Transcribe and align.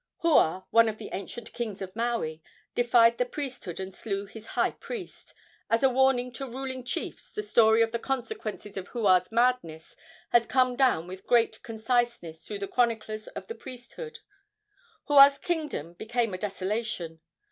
Hua, 0.21 0.63
one 0.71 0.89
of 0.89 0.97
the 0.97 1.11
ancient 1.13 1.53
kings 1.53 1.79
of 1.79 1.95
Maui, 1.95 2.41
defied 2.73 3.19
the 3.19 3.23
priesthood 3.27 3.79
and 3.79 3.93
slew 3.93 4.25
his 4.25 4.47
high 4.57 4.71
priest. 4.71 5.35
As 5.69 5.83
a 5.83 5.91
warning 5.91 6.31
to 6.31 6.47
ruling 6.47 6.83
chiefs, 6.83 7.29
the 7.29 7.43
story 7.43 7.83
of 7.83 7.91
the 7.91 7.99
consequences 7.99 8.77
of 8.77 8.87
Hua's 8.87 9.31
madness 9.31 9.95
has 10.31 10.47
come 10.47 10.75
down 10.75 11.05
with 11.05 11.27
great 11.27 11.61
conciseness 11.61 12.43
through 12.43 12.57
the 12.57 12.67
chroniclers 12.67 13.27
of 13.27 13.45
the 13.45 13.53
priesthood. 13.53 14.21
Hua's 15.05 15.37
kingdom 15.37 15.93
became 15.93 16.33
a 16.33 16.39
desolation. 16.39 17.19